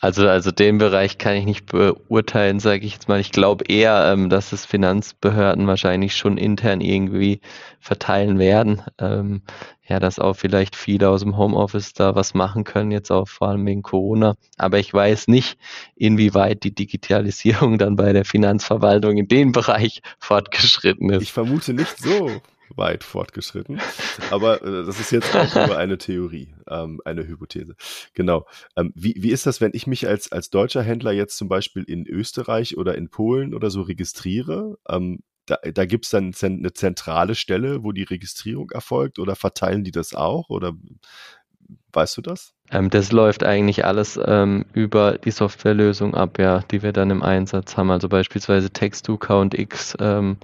[0.00, 3.18] Also, also den Bereich kann ich nicht beurteilen, sage ich jetzt mal.
[3.18, 7.40] Ich glaube eher, ähm, dass es Finanzbehörden wahrscheinlich schon intern irgendwie
[7.80, 8.82] verteilen werden.
[8.98, 9.42] Ähm,
[9.88, 13.48] ja, dass auch vielleicht viele aus dem Homeoffice da was machen können, jetzt auch vor
[13.48, 14.34] allem wegen Corona.
[14.58, 15.58] Aber ich weiß nicht,
[15.94, 21.22] inwieweit die Digitalisierung dann bei der Finanzverwaltung in dem Bereich fortgeschritten ist.
[21.22, 22.42] Ich vermute nicht so
[22.74, 23.80] weit fortgeschritten.
[24.30, 27.76] Aber äh, das ist jetzt auch nur eine Theorie, ähm, eine Hypothese.
[28.14, 28.46] Genau.
[28.76, 31.84] Ähm, wie, wie ist das, wenn ich mich als, als deutscher Händler jetzt zum Beispiel
[31.84, 34.78] in Österreich oder in Polen oder so registriere?
[34.88, 39.84] Ähm, da, da gibt es dann eine zentrale Stelle, wo die Registrierung erfolgt oder verteilen
[39.84, 40.50] die das auch?
[40.50, 40.72] Oder
[41.92, 42.52] weißt du das?
[42.70, 47.22] Ähm, das läuft eigentlich alles ähm, über die Softwarelösung ab, ja, die wir dann im
[47.22, 47.90] Einsatz haben.
[47.90, 50.36] Also beispielsweise Text2 X ähm,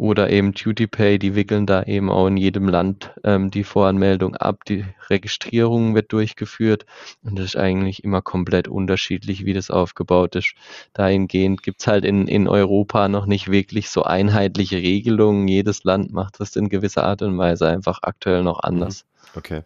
[0.00, 4.64] oder eben DutyPay, die wickeln da eben auch in jedem Land ähm, die Voranmeldung ab.
[4.64, 6.86] Die Registrierung wird durchgeführt
[7.22, 10.54] und das ist eigentlich immer komplett unterschiedlich, wie das aufgebaut ist.
[10.94, 15.46] Dahingehend gibt's halt in, in Europa noch nicht wirklich so einheitliche Regelungen.
[15.48, 19.04] Jedes Land macht das in gewisser Art und Weise einfach aktuell noch anders.
[19.04, 19.38] Mhm.
[19.38, 19.62] Okay.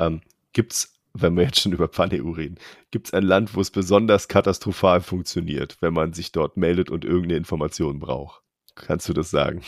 [0.00, 0.22] Ähm,
[0.52, 2.56] gibt's wenn wir jetzt schon über Pan-EU reden,
[2.90, 7.04] gibt es ein Land, wo es besonders katastrophal funktioniert, wenn man sich dort meldet und
[7.04, 8.42] irgendeine Information braucht?
[8.74, 9.62] Kannst du das sagen?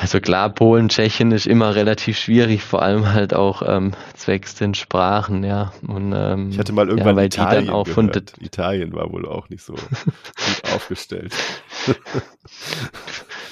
[0.00, 4.74] Also klar, Polen, Tschechien ist immer relativ schwierig, vor allem halt auch ähm, zwecks den
[4.74, 5.72] Sprachen, ja.
[5.84, 8.34] Und, ähm, ich hatte mal irgendwann ja, Italien auch gehört.
[8.40, 11.34] Italien war wohl auch nicht so gut aufgestellt.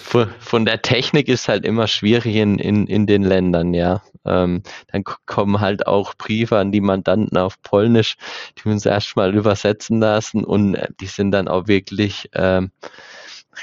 [0.04, 4.02] von, von, der Technik ist halt immer schwierig in, in, in den Ländern, ja.
[4.24, 8.16] Ähm, dann kommen halt auch Briefe an die Mandanten auf Polnisch,
[8.56, 12.70] die wir uns erstmal übersetzen lassen und äh, die sind dann auch wirklich ähm,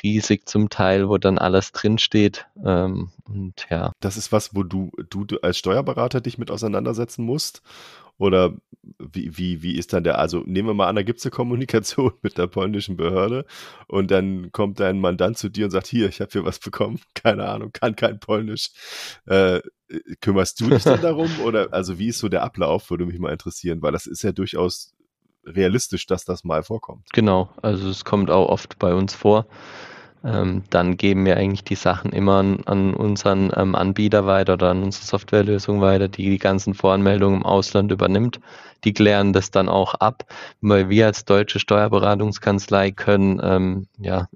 [0.01, 2.47] riesig zum Teil, wo dann alles drinsteht.
[2.63, 3.91] Ähm, und ja.
[3.99, 7.62] Das ist was, wo du, du, du als Steuerberater dich mit auseinandersetzen musst?
[8.17, 8.53] Oder
[8.99, 11.32] wie, wie, wie ist dann der, also nehmen wir mal an, da gibt es eine
[11.32, 13.45] Kommunikation mit der polnischen Behörde
[13.88, 16.99] und dann kommt dein Mandant zu dir und sagt, hier, ich habe hier was bekommen,
[17.15, 18.69] keine Ahnung, kann kein Polnisch.
[19.25, 19.62] Äh,
[20.21, 21.29] kümmerst du dich dann darum?
[21.43, 24.32] Oder also wie ist so der Ablauf, würde mich mal interessieren, weil das ist ja
[24.32, 24.92] durchaus
[25.45, 27.08] realistisch, dass das mal vorkommt.
[27.13, 29.47] Genau, also es kommt auch oft bei uns vor.
[30.25, 34.69] Ähm, dann geben wir eigentlich die Sachen immer an, an unseren ähm, Anbieter weiter oder
[34.69, 38.39] an unsere Softwarelösung weiter, die die ganzen Voranmeldungen im Ausland übernimmt.
[38.86, 40.25] Die klären das dann auch ab,
[40.62, 44.29] weil wir als deutsche Steuerberatungskanzlei können ähm, ja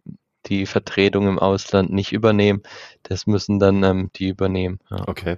[0.48, 2.63] die Vertretung im Ausland nicht übernehmen.
[3.04, 4.80] Das müssen dann ähm, die übernehmen.
[4.89, 5.08] Ja.
[5.08, 5.38] Okay.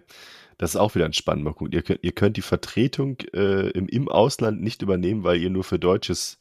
[0.60, 1.74] Das ist auch wieder ein spannender Punkt.
[1.74, 5.64] Ihr könnt, ihr könnt die Vertretung äh, im, im Ausland nicht übernehmen, weil ihr nur
[5.64, 6.38] für deutsches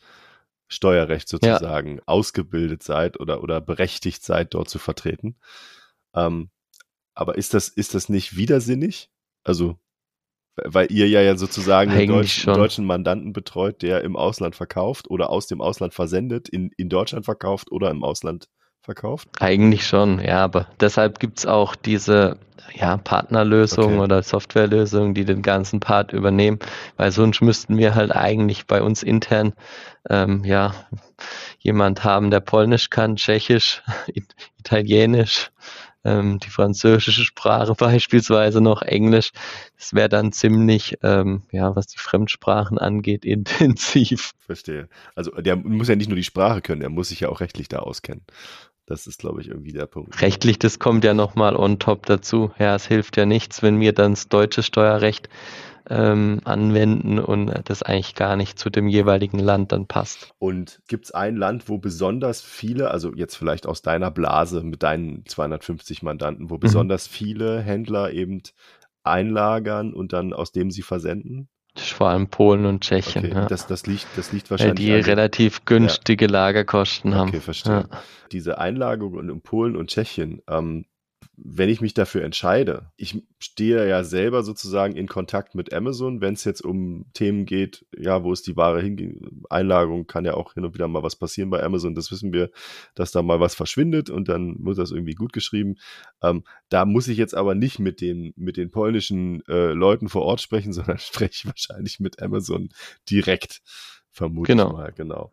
[0.67, 2.03] Steuerrecht sozusagen ja.
[2.07, 5.37] ausgebildet seid oder, oder berechtigt seid, dort zu vertreten.
[6.15, 6.51] Ähm,
[7.15, 9.09] aber ist das, ist das nicht widersinnig?
[9.45, 9.79] Also,
[10.57, 15.31] weil ihr ja, ja sozusagen einen deutschen, deutschen, Mandanten betreut, der im Ausland verkauft oder
[15.31, 18.49] aus dem Ausland versendet, in, in Deutschland verkauft oder im Ausland
[18.89, 19.29] verkauft?
[19.39, 22.39] Eigentlich schon, ja, aber deshalb gibt es auch diese
[22.75, 24.05] ja, Partnerlösungen okay.
[24.05, 26.59] oder Softwarelösungen, die den ganzen Part übernehmen,
[26.97, 29.53] weil sonst müssten wir halt eigentlich bei uns intern
[30.09, 30.75] ähm, ja
[31.59, 33.83] jemand haben, der Polnisch kann, Tschechisch,
[34.59, 35.51] Italienisch,
[36.05, 39.33] ähm, die französische Sprache beispielsweise noch Englisch.
[39.77, 44.33] Das wäre dann ziemlich, ähm, ja, was die Fremdsprachen angeht, intensiv.
[44.39, 44.89] Verstehe.
[45.15, 47.69] Also der muss ja nicht nur die Sprache können, der muss sich ja auch rechtlich
[47.69, 48.25] da auskennen.
[48.89, 50.23] Das ist, glaube ich, irgendwie der Punkt.
[50.23, 52.53] Rechtlich, das kommt ja nochmal on top dazu.
[52.59, 55.29] Ja, es hilft ja nichts, wenn wir dann das deutsche Steuerrecht
[55.91, 60.33] ähm, anwenden und das eigentlich gar nicht zu dem jeweiligen Land dann passt.
[60.39, 64.83] Und gibt es ein Land, wo besonders viele, also jetzt vielleicht aus deiner Blase mit
[64.83, 66.61] deinen 250 Mandanten, wo mhm.
[66.61, 68.43] besonders viele Händler eben
[69.03, 71.51] einlagern und dann aus dem sie versenden?
[71.81, 73.25] Vor allem Polen und Tschechien.
[73.25, 73.47] Okay, ja.
[73.47, 74.89] das, das, liegt, das liegt wahrscheinlich.
[74.89, 76.31] Weil die relativ günstige ja.
[76.31, 77.29] Lagerkosten haben.
[77.29, 77.87] Okay, verstehe.
[77.91, 77.99] Ja.
[78.33, 80.85] Diese Einlagerung in Polen und Tschechien, ähm,
[81.41, 86.35] wenn ich mich dafür entscheide, ich stehe ja selber sozusagen in Kontakt mit Amazon, wenn
[86.35, 89.21] es jetzt um Themen geht, ja, wo ist die Ware hingeht.
[89.49, 91.95] Einlagerung kann ja auch hin und wieder mal was passieren bei Amazon.
[91.95, 92.51] Das wissen wir,
[92.95, 95.77] dass da mal was verschwindet und dann wird das irgendwie gut geschrieben.
[96.23, 100.23] Ähm, da muss ich jetzt aber nicht mit den, mit den polnischen äh, Leuten vor
[100.23, 102.71] Ort sprechen, sondern spreche ich wahrscheinlich mit Amazon
[103.09, 103.63] direkt,
[104.11, 104.71] vermute genau.
[104.71, 105.33] ich mal, genau.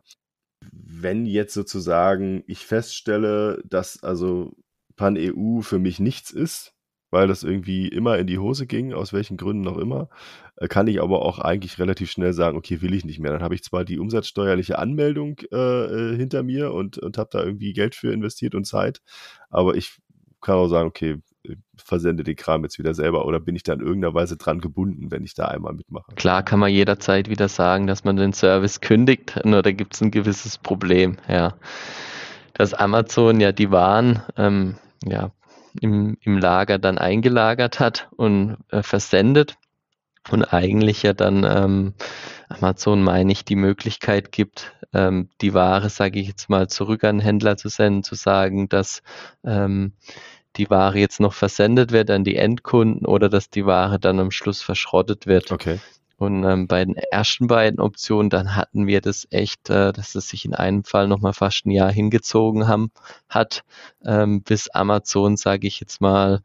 [0.72, 4.56] Wenn jetzt sozusagen ich feststelle, dass also
[4.96, 6.74] Pan-EU für mich nichts ist,
[7.12, 10.10] weil das irgendwie immer in die Hose ging, aus welchen Gründen auch immer,
[10.58, 13.32] äh, kann ich aber auch eigentlich relativ schnell sagen, okay, will ich nicht mehr.
[13.32, 17.44] Dann habe ich zwar die umsatzsteuerliche Anmeldung äh, äh hinter mir und, und habe da
[17.44, 19.02] irgendwie Geld für investiert und Zeit,
[19.50, 19.98] aber ich
[20.42, 21.22] kann auch sagen, okay,
[21.76, 25.12] versende den Kram jetzt wieder selber oder bin ich da in irgendeiner Weise dran gebunden,
[25.12, 26.14] wenn ich da einmal mitmache?
[26.16, 30.02] Klar kann man jederzeit wieder sagen, dass man den Service kündigt, nur da gibt es
[30.02, 31.56] ein gewisses Problem, ja.
[32.54, 35.32] Dass Amazon ja die Waren ähm, ja,
[35.80, 39.58] im, im Lager dann eingelagert hat und äh, versendet
[40.30, 41.94] und eigentlich ja dann ähm,
[42.50, 47.18] Amazon, meine ich, die Möglichkeit gibt, ähm, die Ware, sage ich jetzt mal, zurück an
[47.18, 49.04] den Händler zu senden, zu sagen, dass
[49.44, 49.94] ähm,
[50.56, 54.32] die Ware jetzt noch versendet wird an die Endkunden oder dass die Ware dann am
[54.32, 55.52] Schluss verschrottet wird.
[55.52, 55.80] Okay.
[56.18, 60.30] Und ähm, bei den ersten beiden Optionen, dann hatten wir das echt, äh, dass es
[60.30, 62.92] sich in einem Fall nochmal fast ein Jahr hingezogen haben,
[63.28, 63.64] hat,
[64.06, 66.42] ähm, bis Amazon, sage ich jetzt mal,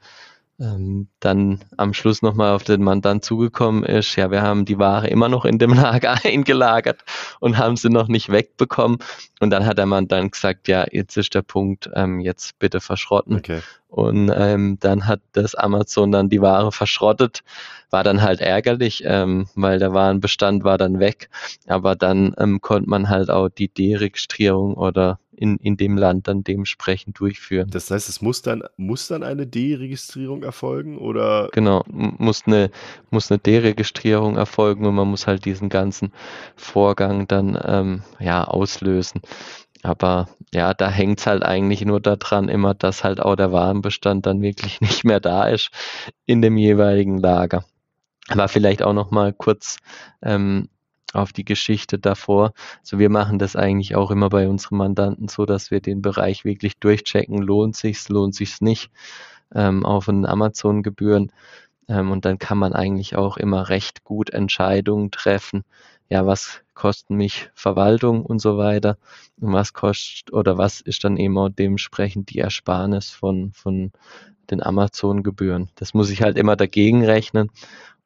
[0.61, 5.09] ähm, dann am Schluss nochmal auf den Mandant zugekommen ist, ja, wir haben die Ware
[5.09, 7.03] immer noch in dem Lager eingelagert
[7.41, 8.99] und haben sie noch nicht wegbekommen.
[9.41, 13.37] Und dann hat der Mandant gesagt, ja, jetzt ist der Punkt, ähm, jetzt bitte verschrotten.
[13.37, 13.61] Okay.
[13.89, 17.43] Und ähm, dann hat das Amazon dann die Ware verschrottet.
[17.91, 21.29] War dann halt ärgerlich, ähm, weil der Warenbestand war dann weg.
[21.67, 26.45] Aber dann ähm, konnte man halt auch die Deregistrierung oder in, in dem Land dann
[26.45, 27.71] dementsprechend durchführen.
[27.71, 31.49] Das heißt, es muss dann, muss dann eine Deregistrierung erfolgen oder?
[31.53, 32.71] Genau, muss eine,
[33.09, 36.13] muss eine Deregistrierung erfolgen und man muss halt diesen ganzen
[36.57, 39.23] Vorgang dann ähm, ja auslösen.
[39.83, 44.27] Aber ja, da hängt es halt eigentlich nur daran immer, dass halt auch der Warenbestand
[44.27, 45.71] dann wirklich nicht mehr da ist
[46.27, 47.65] in dem jeweiligen Lager.
[48.29, 49.79] Aber vielleicht auch noch mal kurz
[50.21, 50.69] ähm,
[51.13, 52.53] auf die Geschichte davor.
[52.81, 56.45] Also wir machen das eigentlich auch immer bei unseren Mandanten so, dass wir den Bereich
[56.45, 58.91] wirklich durchchecken, lohnt sich's, lohnt sich's nicht,
[59.55, 61.33] ähm, auf den Amazon-Gebühren.
[61.89, 65.65] Ähm, und dann kann man eigentlich auch immer recht gut Entscheidungen treffen.
[66.09, 68.97] Ja, was kosten mich Verwaltung und so weiter
[69.41, 73.93] und was kostet oder was ist dann eben auch dementsprechend die Ersparnis von, von
[74.51, 75.71] den Amazon-Gebühren.
[75.77, 77.51] Das muss ich halt immer dagegen rechnen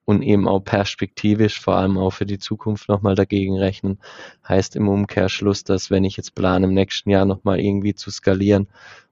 [0.04, 3.98] und eben auch perspektivisch, vor allem auch für die Zukunft nochmal dagegen rechnen.
[4.46, 8.68] Heißt im Umkehrschluss, dass wenn ich jetzt plane, im nächsten Jahr nochmal irgendwie zu skalieren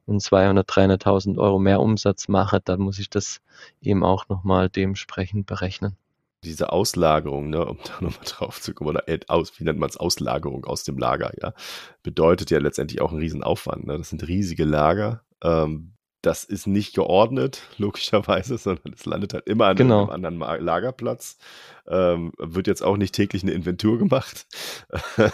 [0.06, 3.40] und 200, 300.000 Euro mehr Umsatz mache, dann muss ich das
[3.80, 5.96] eben auch nochmal dementsprechend berechnen
[6.44, 9.96] diese Auslagerung, ne, um da nochmal drauf zu kommen, oder aus, wie nennt man es,
[9.96, 11.54] Auslagerung aus dem Lager, ja,
[12.02, 13.86] bedeutet ja letztendlich auch einen Riesenaufwand.
[13.86, 13.98] Ne?
[13.98, 15.22] Das sind riesige Lager.
[15.42, 20.08] Ähm, das ist nicht geordnet, logischerweise, sondern es landet halt immer an genau.
[20.08, 21.36] einem anderen Lagerplatz.
[21.88, 24.46] Ähm, wird jetzt auch nicht täglich eine Inventur gemacht.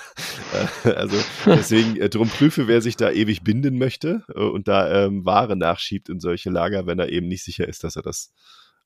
[0.82, 5.26] also deswegen äh, drum prüfe, wer sich da ewig binden möchte äh, und da ähm,
[5.26, 8.32] Ware nachschiebt in solche Lager, wenn er eben nicht sicher ist, dass er das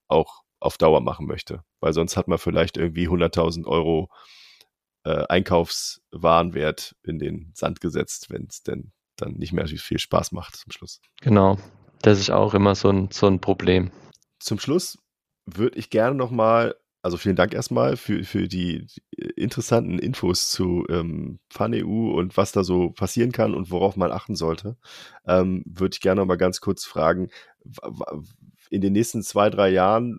[0.08, 1.62] auch auf Dauer machen möchte.
[1.78, 4.10] Weil sonst hat man vielleicht irgendwie 100.000 Euro
[5.04, 10.56] äh, Einkaufswarenwert in den Sand gesetzt, wenn es denn dann nicht mehr viel Spaß macht
[10.56, 11.00] zum Schluss.
[11.20, 11.58] Genau,
[12.02, 13.90] das ist auch immer so ein, so ein Problem.
[14.38, 14.98] Zum Schluss
[15.46, 18.86] würde ich gerne nochmal, also vielen Dank erstmal für, für die
[19.36, 24.36] interessanten Infos zu ähm, FunEU und was da so passieren kann und worauf man achten
[24.36, 24.76] sollte.
[25.26, 27.30] Ähm, würde ich gerne nochmal ganz kurz fragen,
[28.70, 30.18] in den nächsten zwei, drei Jahren,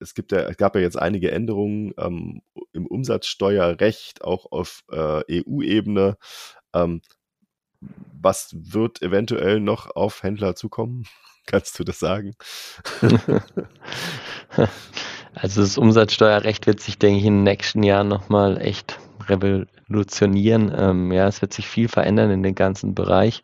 [0.00, 2.42] es gibt ja, es gab ja jetzt einige Änderungen ähm,
[2.72, 6.16] im Umsatzsteuerrecht, auch auf äh, EU-Ebene.
[6.74, 7.02] Ähm,
[7.80, 11.04] was wird eventuell noch auf Händler zukommen?
[11.46, 12.34] Kannst du das sagen?
[15.34, 18.98] also das Umsatzsteuerrecht wird sich, denke ich, in den nächsten Jahren nochmal echt
[19.28, 20.70] revolutionieren.
[20.76, 23.42] Ähm, ja, es wird sich viel verändern in dem ganzen Bereich.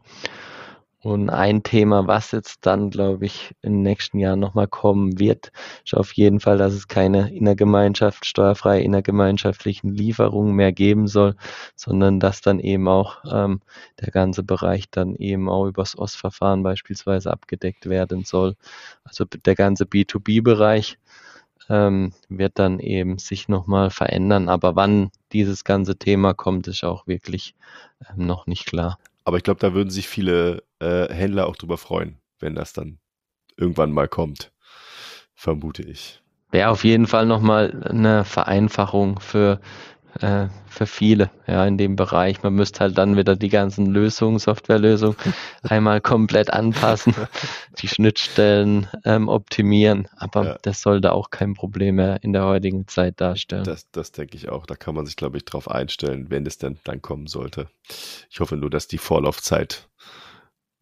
[1.05, 5.53] Und ein Thema, was jetzt dann, glaube ich, den nächsten Jahren nochmal kommen wird,
[5.85, 11.37] ist auf jeden Fall, dass es keine innergemeinschaft, steuerfreie innergemeinschaftlichen Lieferungen mehr geben soll,
[11.77, 13.61] sondern dass dann eben auch ähm,
[14.01, 18.57] der ganze Bereich dann eben auch übers OS-Verfahren beispielsweise abgedeckt werden soll.
[19.05, 20.97] Also der ganze B2B-Bereich
[21.69, 24.49] ähm, wird dann eben sich nochmal verändern.
[24.49, 27.55] Aber wann dieses ganze Thema kommt, ist auch wirklich
[28.09, 28.99] ähm, noch nicht klar.
[29.25, 32.99] Aber ich glaube, da würden sich viele äh, Händler auch drüber freuen, wenn das dann
[33.57, 34.53] irgendwann mal kommt,
[35.35, 36.21] vermute ich.
[36.51, 39.61] Wäre auf jeden Fall nochmal eine Vereinfachung für,
[40.21, 42.45] äh, für viele ja, in dem Bereich.
[42.45, 45.17] Man müsste halt dann wieder die ganzen Lösungen, Softwarelösungen
[45.63, 47.15] einmal komplett anpassen,
[47.81, 50.07] die Schnittstellen ähm, optimieren.
[50.17, 50.59] Aber ja.
[50.63, 53.65] das sollte auch kein Problem mehr in der heutigen Zeit darstellen.
[53.65, 54.67] Das, das denke ich auch.
[54.67, 57.67] Da kann man sich, glaube ich, drauf einstellen, wenn es denn dann kommen sollte.
[58.31, 59.89] Ich hoffe nur, dass die Vorlaufzeit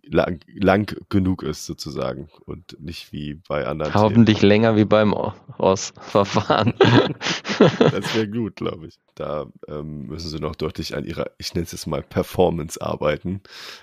[0.04, 3.94] lang, lang genug ist sozusagen und nicht wie bei anderen.
[3.94, 4.48] Hoffentlich Themen.
[4.48, 6.74] länger wie beim OS-Verfahren.
[7.58, 8.98] das wäre gut, glaube ich.
[9.14, 13.42] Da ähm, müssen sie noch deutlich an ihrer, ich nenne es jetzt mal Performance arbeiten,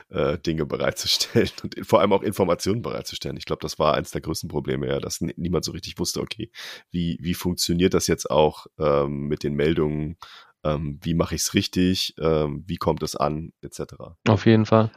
[0.10, 3.38] äh, Dinge bereitzustellen und vor allem auch Informationen bereitzustellen.
[3.38, 6.52] Ich glaube, das war eins der größten Probleme, ja, dass niemand so richtig wusste, okay,
[6.92, 10.18] wie, wie funktioniert das jetzt auch ähm, mit den Meldungen?
[10.62, 13.94] Ähm, wie mache ich es richtig, ähm, wie kommt es an, etc.
[14.28, 14.92] Auf jeden Fall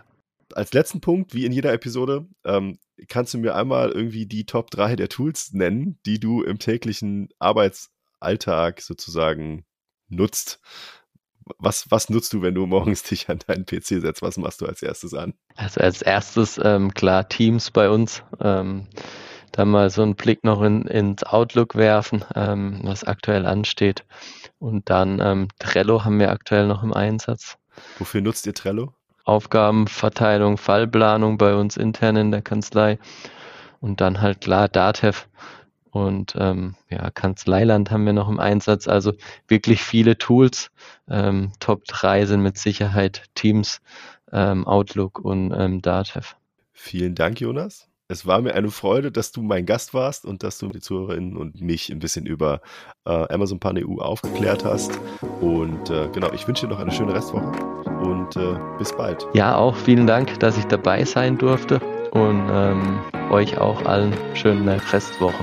[0.55, 2.79] als letzten Punkt, wie in jeder Episode, ähm,
[3.09, 7.29] kannst du mir einmal irgendwie die Top 3 der Tools nennen, die du im täglichen
[7.39, 9.65] Arbeitsalltag sozusagen
[10.09, 10.61] nutzt.
[11.59, 14.23] Was, was nutzt du, wenn du morgens dich an deinen PC setzt?
[14.23, 15.35] Was machst du als erstes an?
[15.57, 18.23] Also als erstes ähm, klar Teams bei uns.
[18.41, 18.87] Ähm,
[19.53, 24.05] da mal so einen Blick noch in, ins Outlook werfen, ähm, was aktuell ansteht.
[24.59, 27.59] Und dann ähm, Trello haben wir aktuell noch im Einsatz.
[27.99, 28.95] Wofür nutzt ihr Trello?
[29.25, 32.99] Aufgabenverteilung, Fallplanung bei uns intern in der Kanzlei
[33.81, 35.27] und dann halt klar Datev
[35.93, 38.89] und ähm, ja, Kanzleiland haben wir noch im Einsatz.
[38.89, 39.13] Also
[39.47, 40.71] wirklich viele Tools.
[41.07, 43.83] Ähm, Top 3 sind mit Sicherheit Teams,
[44.33, 46.35] ähm, Outlook und ähm, Datev.
[46.73, 47.92] Vielen Dank, Jonas.
[48.13, 51.35] Es war mir eine Freude, dass du mein Gast warst und dass du die Zuhörerinnen
[51.35, 52.61] und mich ein bisschen über
[53.07, 55.01] äh, Amazon Pan EU aufgeklärt hast.
[55.41, 57.51] Und äh, genau, ich wünsche dir noch eine schöne Restwoche
[58.05, 59.27] und äh, bis bald.
[59.33, 63.01] Ja, auch vielen Dank, dass ich dabei sein durfte und ähm,
[63.31, 65.43] euch auch allen schöne Restwoche.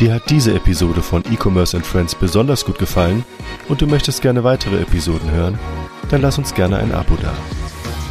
[0.00, 3.22] Dir hat diese Episode von E-Commerce and Friends besonders gut gefallen
[3.68, 5.58] und du möchtest gerne weitere Episoden hören?
[6.08, 7.34] Dann lass uns gerne ein Abo da.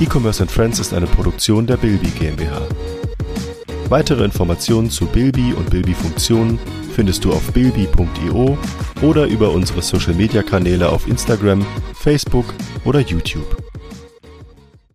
[0.02, 2.62] E-Commerce and Friends ist eine Produktion der Bilby GmbH.
[3.88, 6.60] Weitere Informationen zu Bilby und Bilby-Funktionen
[6.93, 8.58] findest du auf bilby.io
[9.02, 13.64] oder über unsere Social-Media-Kanäle auf Instagram, Facebook oder YouTube.